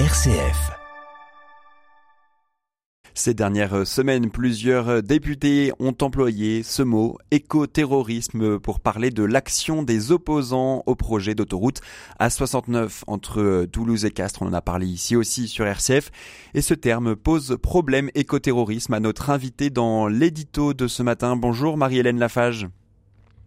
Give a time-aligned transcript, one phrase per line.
[0.00, 0.72] RCF.
[3.14, 10.10] Ces dernières semaines, plusieurs députés ont employé ce mot écoterrorisme pour parler de l'action des
[10.10, 11.80] opposants au projet d'autoroute
[12.18, 14.42] A69 entre Toulouse et Castres.
[14.42, 16.10] On en a parlé ici aussi sur RCF.
[16.54, 21.36] Et ce terme pose problème écoterrorisme à notre invité dans l'édito de ce matin.
[21.36, 22.66] Bonjour Marie-Hélène Lafage.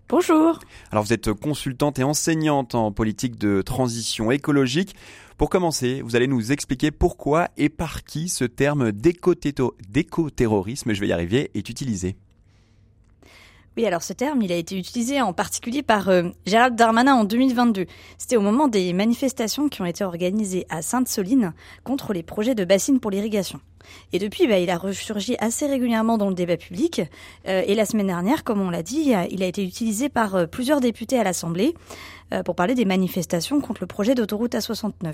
[0.09, 0.59] Bonjour.
[0.89, 4.95] Alors vous êtes consultante et enseignante en politique de transition écologique.
[5.37, 11.09] Pour commencer, vous allez nous expliquer pourquoi et par qui ce terme d'écoterrorisme, je vais
[11.09, 12.15] y arriver, est utilisé.
[13.75, 17.25] Oui, alors ce terme, il a été utilisé en particulier par euh, Gérald Darmanin en
[17.25, 17.85] 2022.
[18.17, 21.53] C'était au moment des manifestations qui ont été organisées à Sainte-Soline
[21.83, 23.59] contre les projets de bassines pour l'irrigation.
[24.13, 27.01] Et depuis, bah, il a ressurgi assez régulièrement dans le débat public.
[27.47, 30.45] Euh, et la semaine dernière, comme on l'a dit, il a été utilisé par euh,
[30.45, 31.73] plusieurs députés à l'Assemblée.
[32.33, 35.13] Euh, pour parler des manifestations contre le projet d'autoroute A69.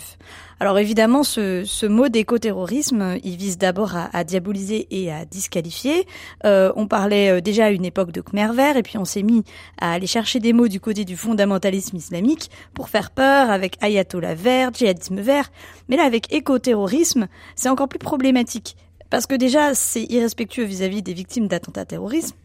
[0.59, 6.07] Alors évidemment, ce, mot d'écoterrorisme, il vise d'abord à, à, diaboliser et à disqualifier.
[6.43, 9.43] On parlait déjà à une époque de Khmer vert, et puis on s'est mis
[9.79, 14.33] à aller chercher des mots du côté du fondamentalisme islamique pour faire peur avec ayatollah
[14.33, 15.51] vert, djihadisme vert.
[15.89, 18.62] Mais là, avec écoterrorisme, c'est encore plus problématique.
[19.09, 22.35] Parce que déjà, c'est irrespectueux vis-à-vis -vis des victimes d'attentats terroristes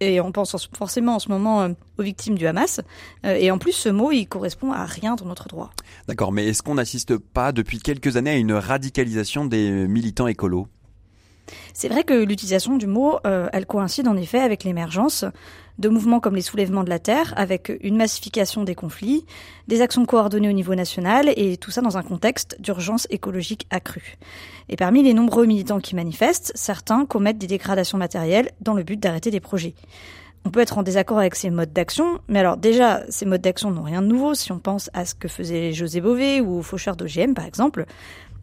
[0.00, 2.80] et on pense forcément en ce moment euh, aux victimes du Hamas.
[3.24, 5.70] Euh, et en plus, ce mot, il correspond à rien dans notre droit.
[6.08, 10.68] D'accord, mais est-ce qu'on n'assiste pas depuis quelques années à une radicalisation des militants écolos?
[11.74, 15.24] C'est vrai que l'utilisation du mot, euh, elle coïncide en effet avec l'émergence
[15.78, 19.26] de mouvements comme les soulèvements de la terre, avec une massification des conflits,
[19.68, 24.16] des actions coordonnées au niveau national, et tout ça dans un contexte d'urgence écologique accrue.
[24.68, 28.98] Et parmi les nombreux militants qui manifestent, certains commettent des dégradations matérielles dans le but
[28.98, 29.74] d'arrêter des projets.
[30.44, 33.70] On peut être en désaccord avec ces modes d'action, mais alors déjà, ces modes d'action
[33.70, 36.96] n'ont rien de nouveau si on pense à ce que faisait José Bové ou Faucheur
[36.96, 37.84] d'OGM par exemple.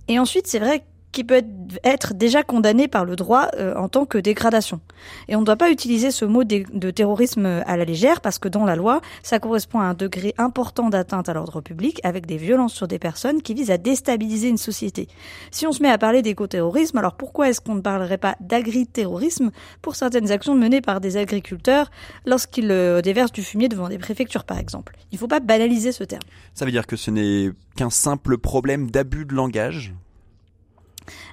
[0.09, 1.43] Et ensuite, c'est vrai qui peut
[1.83, 4.81] être déjà condamné par le droit euh, en tant que dégradation.
[5.29, 8.49] Et on ne doit pas utiliser ce mot de, terrorisme à la légère parce que
[8.49, 12.37] dans la loi, ça correspond à un degré important d'atteinte à l'ordre public avec des
[12.37, 15.07] violences sur des personnes qui visent à déstabiliser une société.
[15.51, 19.51] Si on se met à parler d'éco-terrorisme, alors pourquoi est-ce qu'on ne parlerait pas d'agri-terrorisme
[19.81, 21.91] pour certaines actions menées par des agriculteurs
[22.25, 24.95] lorsqu'ils euh, déversent du fumier devant des préfectures par exemple?
[25.11, 26.23] Il ne faut pas banaliser ce terme.
[26.55, 29.93] Ça veut dire que ce n'est qu'un simple problème d'abus de langage?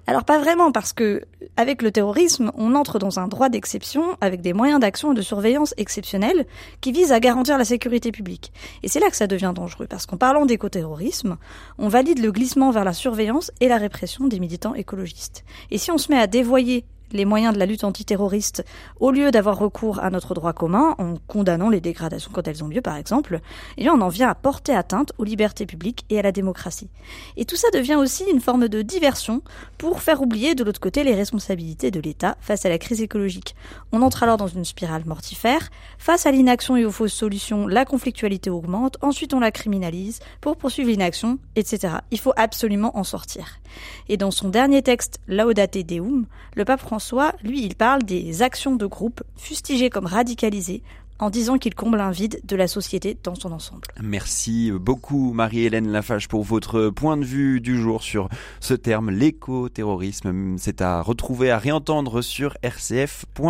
[0.06, 1.22] Alors pas vraiment, parce que
[1.56, 5.22] avec le terrorisme, on entre dans un droit d'exception avec des moyens d'action et de
[5.22, 6.46] surveillance exceptionnels
[6.80, 8.52] qui visent à garantir la sécurité publique.
[8.82, 11.36] Et c'est là que ça devient dangereux, parce qu'en parlant d'écoterrorisme,
[11.78, 15.44] on valide le glissement vers la surveillance et la répression des militants écologistes.
[15.70, 18.64] Et si on se met à dévoyer les moyens de la lutte antiterroriste
[18.98, 22.68] au lieu d'avoir recours à notre droit commun en condamnant les dégradations quand elles ont
[22.68, 23.40] lieu par exemple,
[23.76, 26.88] et eh on en vient à porter atteinte aux libertés publiques et à la démocratie.
[27.36, 29.42] Et tout ça devient aussi une forme de diversion
[29.78, 33.54] pour faire oublier de l'autre côté les responsabilités de l'État face à la crise écologique.
[33.92, 35.70] On entre alors dans une spirale mortifère.
[35.98, 40.56] Face à l'inaction et aux fausses solutions, la conflictualité augmente, ensuite on la criminalise pour
[40.56, 41.94] poursuivre l'inaction, etc.
[42.10, 43.60] Il faut absolument en sortir.
[44.08, 48.42] Et dans son dernier texte, Laudate Deum, le pape François François, lui, il parle des
[48.42, 50.82] actions de groupe fustigées comme radicalisées
[51.18, 53.88] en disant qu'il comble un vide de la société dans son ensemble.
[54.02, 58.28] Merci beaucoup Marie-Hélène Lafage pour votre point de vue du jour sur
[58.60, 60.56] ce terme, l'éco-terrorisme.
[60.58, 63.48] C'est à retrouver, à réentendre sur rcf.fr.